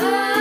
oh. 0.00 0.37